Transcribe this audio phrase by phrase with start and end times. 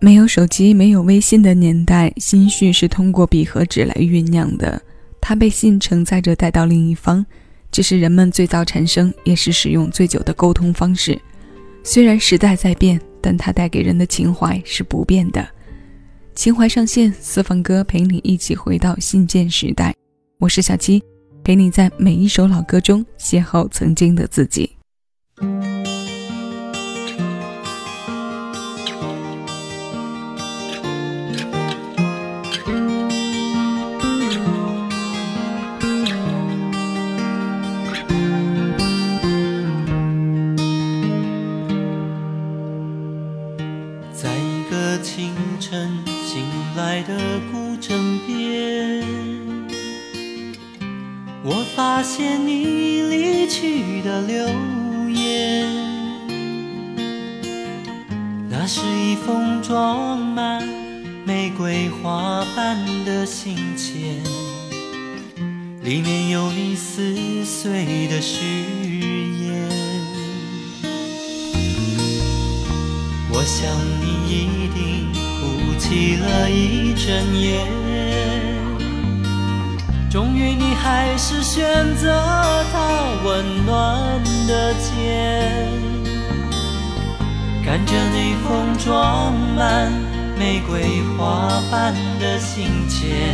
[0.00, 4.80] 没有手机、没有微信的年代，心绪是通过笔和纸来酝酿的。
[5.20, 7.26] 它被信承载着带到另一方，
[7.72, 11.20] 这是人们最早产生，也是使用最久的沟通方式。
[11.82, 15.46] 虽然时代在变，但它带给人的情怀是不变的。
[16.32, 19.92] 情怀上线，私房歌陪你一起回到信件时代。
[20.38, 21.02] 我是小七，
[21.42, 24.70] 陪你在每一首老歌中邂逅曾经的自己。
[81.50, 82.12] 选择
[82.70, 82.76] 他
[83.24, 85.50] 温暖的肩，
[87.64, 89.90] 看着你封装满
[90.38, 93.32] 玫瑰花瓣的信笺，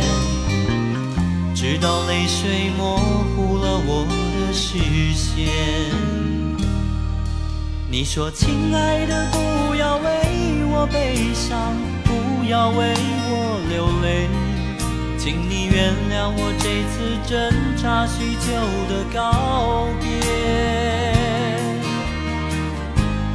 [1.53, 2.95] 直到泪水模
[3.35, 4.79] 糊了我的视
[5.13, 5.49] 线。
[7.91, 12.93] 你说：“亲爱的，不要为我悲伤，不要为
[13.27, 14.29] 我流泪。”
[15.25, 18.53] 请你原谅我这次挣扎许久
[18.87, 20.05] 的告别。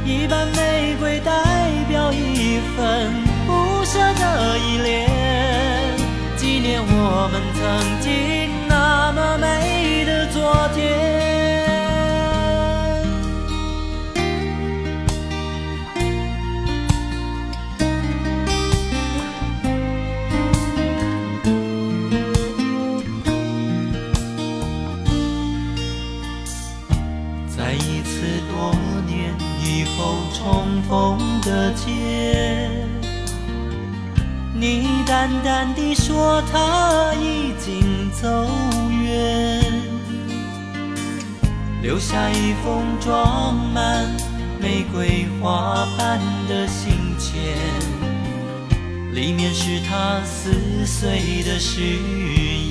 [0.05, 1.43] 一瓣玫瑰代
[1.89, 3.11] 表一份
[3.45, 5.09] 不舍的依恋，
[6.37, 7.61] 纪念我们曾
[35.61, 38.49] 淡淡地说他已经走
[38.89, 39.63] 远，
[41.83, 44.09] 留下一封装满
[44.59, 47.53] 玫瑰花瓣的信笺，
[49.13, 51.79] 里面是他撕碎的誓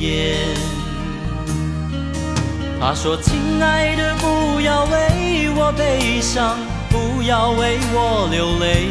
[0.00, 0.36] 言。
[2.80, 6.58] 他说：“亲爱的，不要为我悲伤。”
[6.90, 8.88] 不要为我流泪，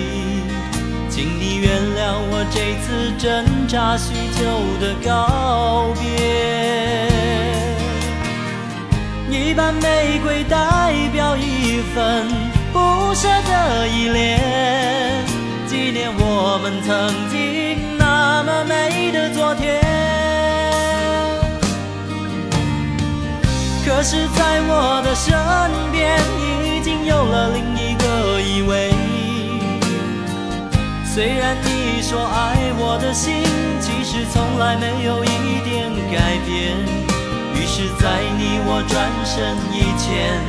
[1.20, 4.40] 请你原谅我这次挣扎许久
[4.80, 7.12] 的告别。
[9.30, 12.26] 一瓣玫瑰代表一份
[12.72, 15.26] 不舍的依恋，
[15.68, 19.84] 纪念我们曾经那么美的昨天。
[23.86, 25.36] 可是，在我的身
[25.92, 27.90] 边，已经有了另一。
[28.00, 28.90] 个依偎，
[31.12, 33.42] 虽然你说爱我的心，
[33.82, 36.78] 其实从来没有一点改变。
[37.56, 40.40] 于是，在你我转身以前，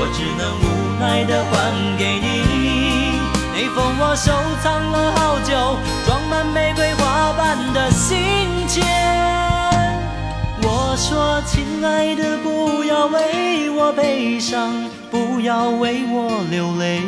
[0.00, 1.52] 我只能无奈的还
[1.98, 3.20] 给你
[3.52, 4.32] 那封我收
[4.62, 5.76] 藏了好久、
[6.06, 8.16] 装满玫瑰花瓣的信
[8.66, 8.82] 笺。
[10.62, 14.72] 我说，亲爱的，不要为我悲伤。
[15.10, 17.02] 不要为我流泪，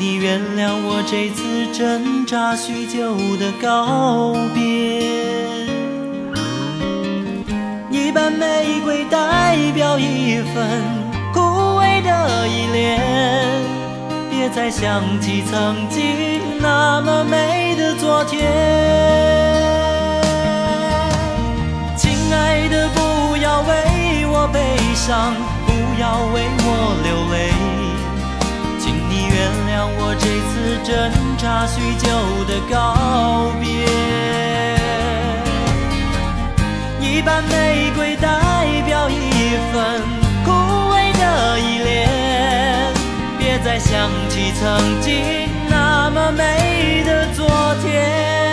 [0.00, 5.60] 你原谅我这次挣扎许久的告别。
[7.90, 10.80] 一瓣玫瑰代表一份
[11.34, 11.40] 枯
[11.78, 12.98] 萎的依恋，
[14.30, 18.40] 别再想起曾经那么美的昨天。
[21.94, 25.34] 亲爱的，不要为我悲伤。
[25.66, 27.49] 不要为我流泪，
[30.14, 32.08] 这次挣扎许久
[32.48, 33.68] 的告别。
[37.00, 38.28] 一瓣玫瑰代
[38.86, 39.20] 表一
[39.72, 40.00] 份
[40.44, 40.50] 枯
[40.92, 42.08] 萎的依恋，
[43.38, 47.46] 别再想起曾经那么美的昨
[47.82, 48.49] 天。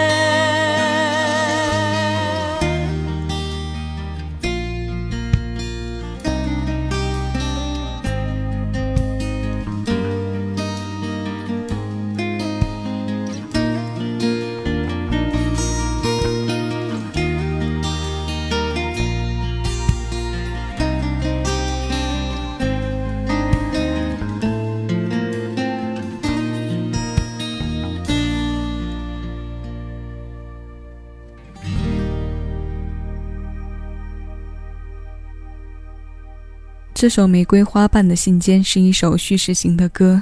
[37.07, 40.21] 这首《玫瑰花瓣的信笺》是一首叙事型的歌，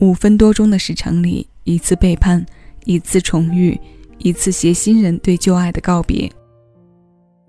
[0.00, 2.44] 五分多钟的时长里，一次背叛，
[2.84, 3.80] 一次重遇，
[4.18, 6.28] 一次携新人对旧爱的告别。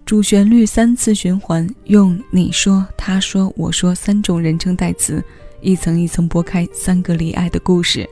[0.06, 5.24] 主旋律三次循环，用你说、他说、我说三种人称代词，
[5.59, 8.07] 一层一层剥开三个离爱的故事，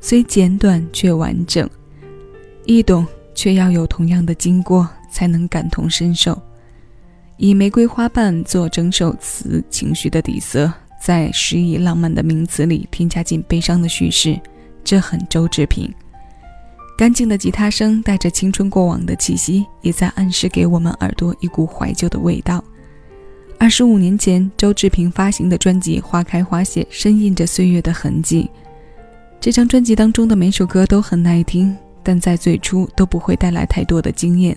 [0.00, 1.70] 虽简短却完整，
[2.64, 6.36] 易懂却要有同样的经过，才能感同身受。
[7.38, 10.70] 以玫瑰花瓣做整首词情绪的底色，
[11.00, 14.38] 在诗意浪漫的名词里添加进悲伤的叙事，
[14.82, 15.92] 这很周志平。
[16.98, 22.62] 干净的吉他声带着青春过往的气息，也在暗示给我们耳朵一股怀旧的味道。
[23.56, 28.50] 二十五年前，周志平发行的专辑《花开花谢》深印着岁月的痕迹。
[29.38, 34.56] 这张专辑当中的每首歌都很耐听，但在最初都不会带来太多的惊艳。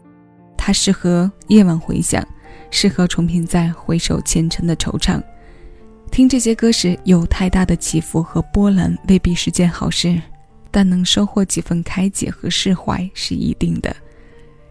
[0.57, 2.27] 它适合夜晚回想。
[2.71, 5.21] 适合重品在回首前尘的惆怅，
[6.09, 10.19] 听这些歌时有太大的起伏和波澜未必是件好事，
[10.71, 13.95] 但能收获几分开解和释怀是一定的。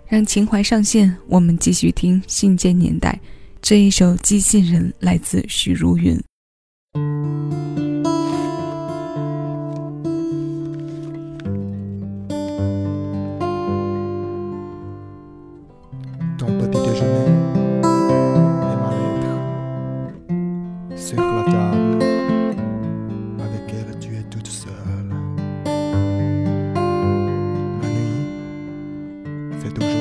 [0.08, 3.16] 让情怀上线，我们继续听《信件年代》
[3.62, 6.20] 这一首《寄信人》，来自许茹芸。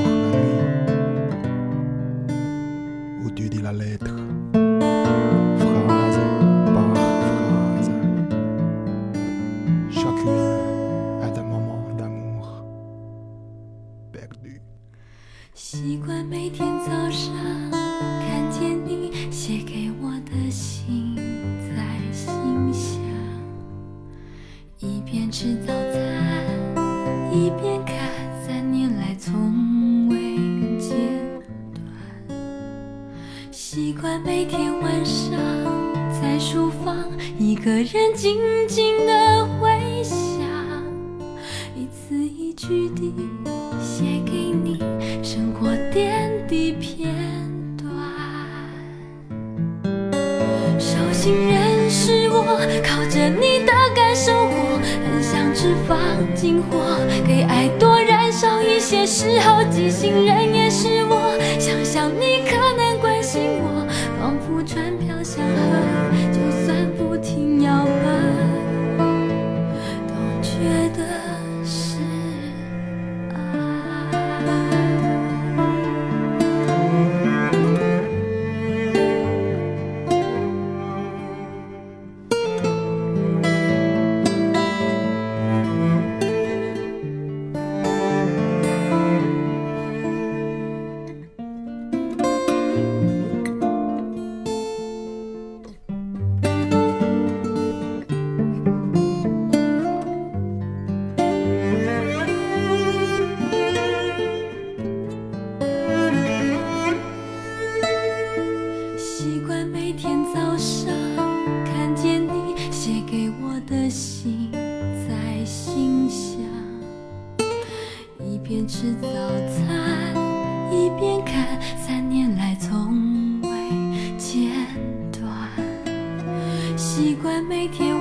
[0.03, 0.59] jour, la nuit.
[3.25, 4.28] Au Dieu de la lettre.
[42.59, 43.13] 句地
[43.79, 44.79] 写给你。
[45.23, 47.15] 生活点滴片
[47.77, 47.87] 段，
[50.77, 55.97] 手心人是我，靠着你的感受我，很想只放
[56.35, 56.81] 进火，
[57.25, 62.28] 给爱多燃烧一些时候，寄信人也是我，想想你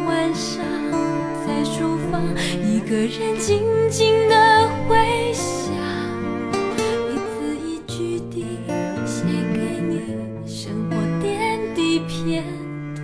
[0.09, 0.65] 晚上
[1.47, 2.23] 在书房，
[2.65, 4.97] 一个人静静的回
[5.35, 5.71] 想，
[7.13, 8.47] 一字一句地
[9.05, 10.01] 写给你
[10.47, 12.43] 生活点滴片
[12.97, 12.99] 段。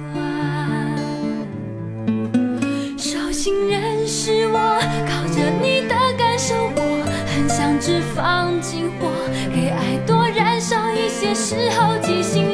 [2.96, 4.58] 手心人是我，
[5.06, 7.04] 靠着你的感受我。
[7.36, 9.10] 很想只放进火，
[9.54, 12.53] 给爱多燃烧一些时候，寄信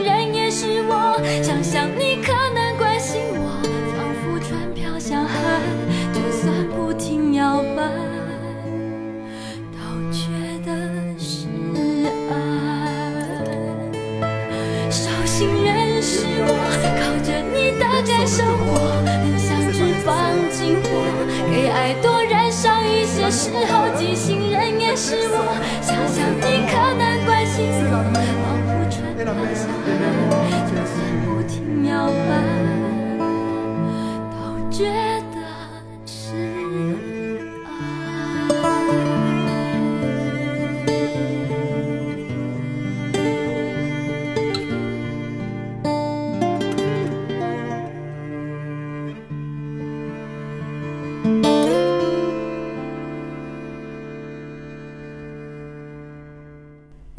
[18.26, 20.14] 生活，很想只放
[20.50, 20.88] 进火，
[21.50, 24.50] 给爱多燃烧一些时候，寄信。
[24.96, 25.36] 是我
[25.80, 29.24] 想想，你可能关心我，仿佛船飘
[29.54, 31.90] 向海，就算不停摇
[32.26, 32.30] 摆，
[34.34, 35.09] 都觉。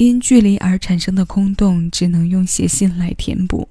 [0.06, 3.70] 因距离而产生的空洞，只能用写信来填补。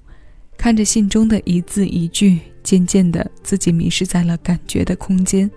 [0.57, 5.51] 看着信中的一字一句，渐渐的，自己迷失在了感觉的空间。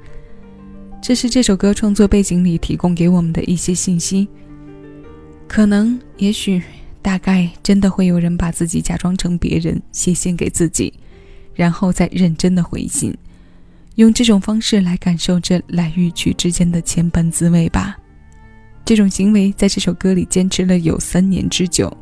[1.00, 4.28] 这是这首歌创作背景里提供给我们的一些信息。
[5.48, 6.60] 可能，也许，
[7.04, 10.92] 大概，真的会有人把自己假装成别人，写信给自己，
[11.54, 13.16] 然后再认真的回信，
[13.94, 17.96] 用这种方式来感受这来与去之间的千般滋味吧。
[18.86, 21.96] 这种行为在这首歌里坚持了有三年之久，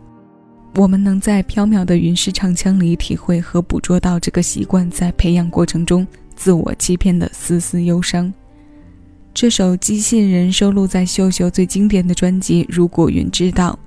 [0.75, 8.33] 我们能在飘渺的云式唱腔里体会和捕捉到这个习惯在培养过程中自我欺骗的丝丝忧伤。
[9.31, 13.77] 这首《寄信人》收录在秀秀最经典的专辑《如果云知道》，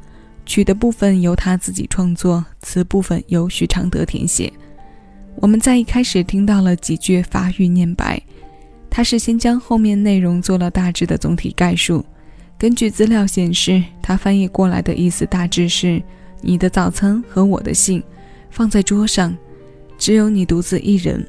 [0.47, 4.53] 曲的部分由他自己创作，词部分由许常德填写。
[5.37, 8.23] 我们在一开始听到了几句法语念白，
[8.89, 12.05] 他是先将后面内容做了大致的总体概述。
[12.65, 16.03] 根据资料显示，他翻译过来的意思大致是：
[16.41, 18.03] 你的早餐和我的信
[18.49, 19.37] 放在桌上，
[19.99, 21.23] 只有你独自一人。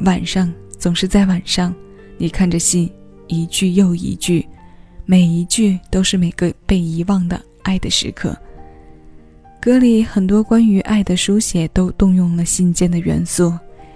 [0.00, 1.74] 晚上总是在晚上，
[2.18, 2.92] 你看着信，
[3.28, 4.46] 一句又一句，
[5.06, 8.36] 每一句都是每个被遗忘的爱的时刻。
[9.62, 13.50] 歌里很多关于爱的书写都动用了信件的元素，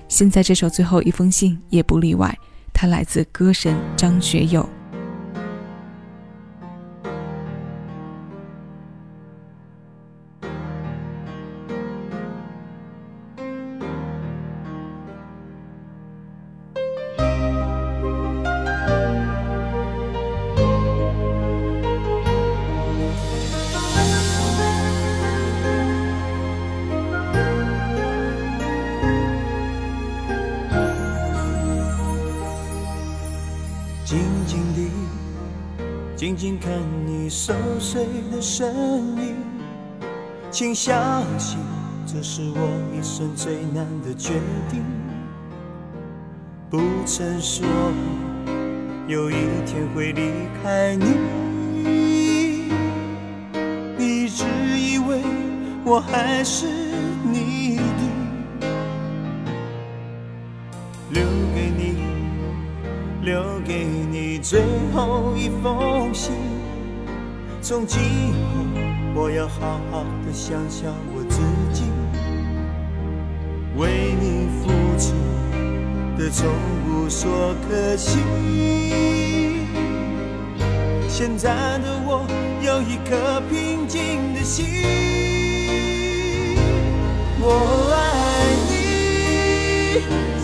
[0.09, 2.35] 现在这首最后一封信也不例外，
[2.73, 4.67] 它来自歌神张学友。
[36.39, 36.71] 静静看
[37.05, 38.73] 你熟睡的身
[39.17, 39.35] 影，
[40.53, 41.59] 请相信
[42.07, 42.61] 这是我
[42.97, 44.35] 一生最难的决
[44.71, 44.81] 定。
[46.71, 47.67] 不曾说
[49.09, 49.35] 有一
[49.67, 50.31] 天会离
[50.63, 51.07] 开你，
[53.99, 54.45] 一直
[54.79, 55.21] 以为
[55.85, 56.69] 我还是
[57.25, 57.79] 你
[58.61, 58.69] 的，
[61.11, 61.97] 留给你，
[63.25, 63.58] 留
[64.39, 64.63] 最
[64.95, 66.33] 后一封信。
[67.61, 71.41] 从今后，我要好好的想想我自
[71.73, 71.85] 己，
[73.77, 74.69] 为你付
[74.99, 75.13] 出
[76.17, 76.49] 的从
[76.87, 78.19] 不说可惜。
[81.09, 82.25] 现在的我
[82.63, 84.65] 有一颗平静的心，
[87.41, 87.97] 我爱
[88.71, 90.38] 你，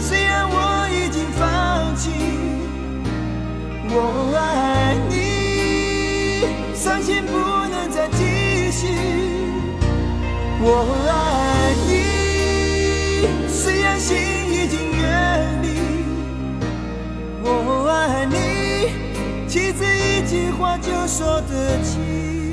[10.66, 10.70] 我
[11.10, 11.92] 爱你，
[13.46, 14.16] 虽然心
[14.50, 15.66] 已经远离。
[17.42, 18.36] 我爱你，
[19.46, 22.43] 妻子一句话就说得清。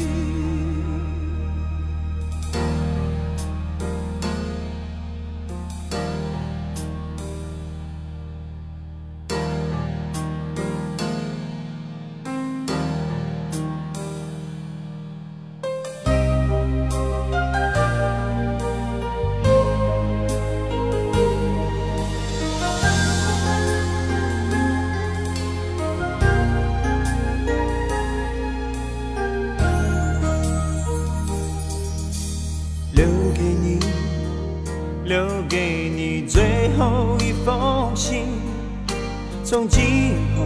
[39.52, 40.46] 从今后，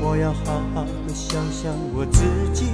[0.00, 2.66] 我要好好的想想我自己，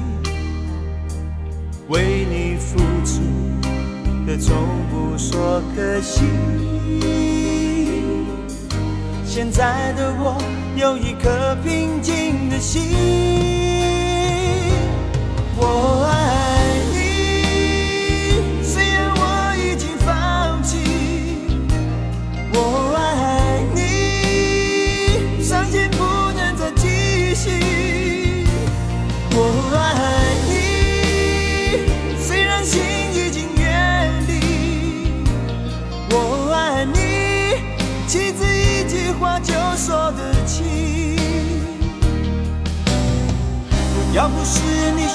[1.88, 3.22] 为你付出
[4.26, 4.54] 的从
[4.90, 6.20] 不说可惜。
[9.24, 10.36] 现在的我
[10.76, 12.82] 有一颗平静的心，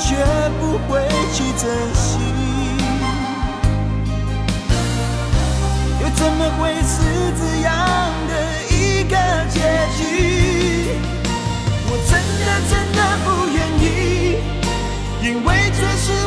[0.08, 0.16] 绝
[0.60, 1.02] 不会
[1.34, 2.20] 去珍惜，
[6.00, 6.94] 又怎么会是
[7.36, 7.74] 这样
[8.30, 8.32] 的
[8.70, 9.16] 一个
[9.50, 9.60] 结
[9.98, 10.00] 局？
[11.88, 13.84] 我真的真的不愿意，
[15.24, 16.25] 因为这是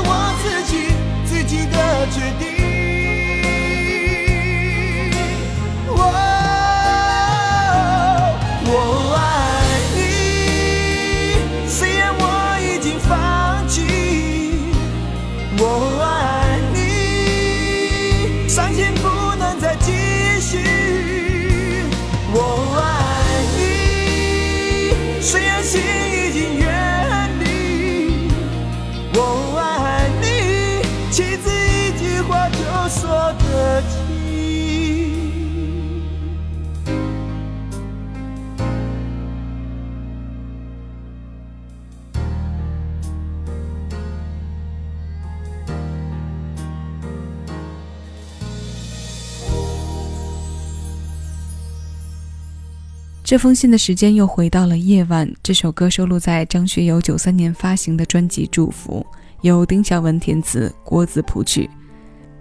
[53.28, 55.30] 这封信的时间又回到了夜晚。
[55.42, 59.06] 这首歌收录在张学友九三年发行的专辑《祝福》，
[59.42, 61.68] 由丁晓文填词，郭子谱曲。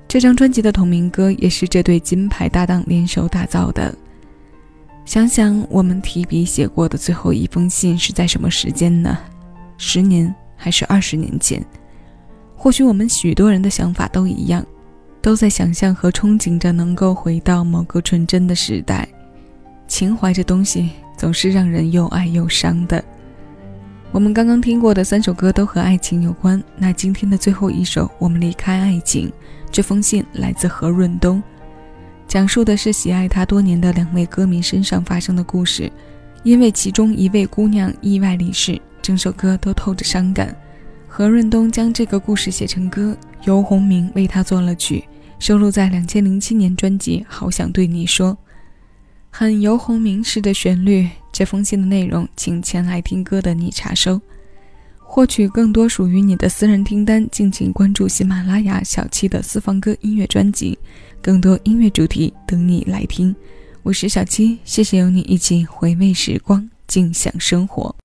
[0.07, 3.93] 这张专辑的同名歌也是这对金牌搭档联手打造的。
[5.03, 9.17] 想想我们提笔写过的最后一封信是在什么时间呢？
[9.77, 11.61] 十年还是二十年前？
[12.55, 14.65] 或许我们许多人的想法都一样，
[15.21, 19.05] 都在想象和憧憬着能够回到某个纯真的时代。
[19.87, 23.03] 情怀这东西总是让人又爱又伤的。
[24.11, 29.27] 我们刚刚听过的三首歌都和爱情有关，那今天的最后一首《我们离开爱情》，
[29.71, 31.41] 这封信来自何润东，
[32.27, 35.91] 讲述的是喜爱他多年的两位歌迷身上发生的故事。
[36.43, 40.55] 因为其中一位姑娘意外离世，整首歌都透着伤感。
[41.07, 45.03] 何润东将这个故事写成歌，由洪明为他做了曲，
[45.39, 48.31] 收录在两千零七年专辑《好想对你说》。
[49.39, 54.19] 很游鸿明式的旋律，这封信的内容，请前来听歌的你查收。
[54.97, 60.75] 获取更多属于你的私人听单，敬请关注喜马拉雅小七的私房歌音乐专辑，
[61.21, 63.35] 更多音乐主题等你来听。
[63.83, 67.95] 我是小七，谢谢有你一起回味时光，尽享生活。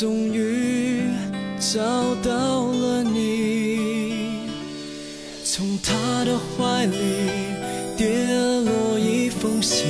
[0.00, 1.02] 终于
[1.58, 1.78] 找
[2.22, 4.48] 到了你，
[5.44, 6.96] 从他的怀里
[7.94, 8.08] 跌
[8.64, 9.84] 落一封信，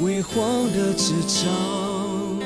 [0.00, 2.38] 微黄的纸张。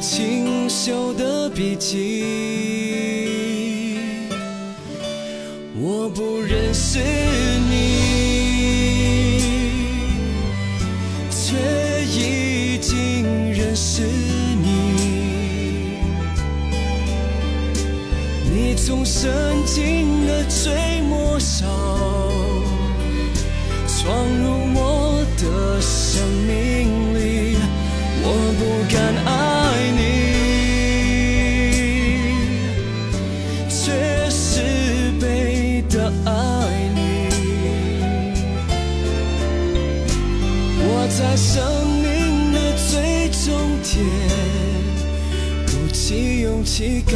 [0.00, 2.24] 清秀的笔迹，
[5.74, 7.00] 我不认识
[19.20, 19.28] 曾
[19.66, 21.68] 经的最陌上，
[23.86, 27.58] 闯入我的生命里，
[28.22, 28.26] 我
[28.58, 29.30] 不敢爱
[29.92, 30.00] 你，
[33.68, 33.82] 却
[34.30, 34.48] 是
[35.20, 36.30] 被的爱
[36.94, 36.98] 你。
[40.78, 40.88] 我。
[41.10, 41.60] 在生
[42.00, 42.08] 命
[42.54, 42.56] 的
[42.88, 43.46] 最终
[43.82, 43.92] 点，
[45.66, 47.12] 鼓起勇气告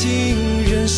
[0.00, 0.88] 已经认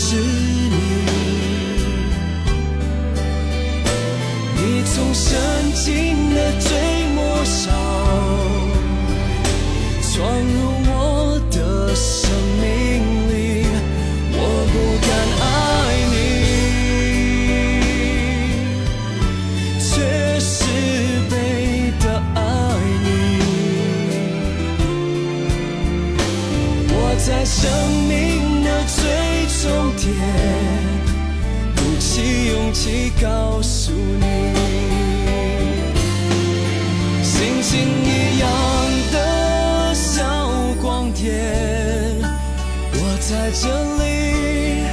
[43.33, 43.67] 在这
[43.97, 44.85] 里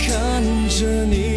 [0.00, 1.27] 看着你。